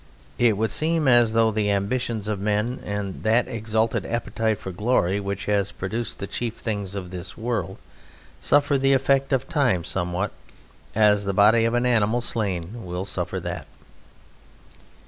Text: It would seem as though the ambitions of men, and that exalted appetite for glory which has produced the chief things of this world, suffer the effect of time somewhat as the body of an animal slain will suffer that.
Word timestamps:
It 0.39 0.57
would 0.57 0.71
seem 0.71 1.07
as 1.07 1.33
though 1.33 1.51
the 1.51 1.69
ambitions 1.69 2.27
of 2.27 2.39
men, 2.39 2.79
and 2.83 3.21
that 3.21 3.47
exalted 3.47 4.03
appetite 4.03 4.57
for 4.57 4.71
glory 4.71 5.19
which 5.19 5.45
has 5.45 5.71
produced 5.71 6.17
the 6.17 6.25
chief 6.25 6.55
things 6.57 6.95
of 6.95 7.11
this 7.11 7.37
world, 7.37 7.77
suffer 8.39 8.79
the 8.79 8.93
effect 8.93 9.31
of 9.31 9.47
time 9.47 9.83
somewhat 9.83 10.31
as 10.95 11.25
the 11.25 11.33
body 11.33 11.65
of 11.65 11.75
an 11.75 11.85
animal 11.85 12.19
slain 12.19 12.83
will 12.83 13.05
suffer 13.05 13.39
that. 13.41 13.67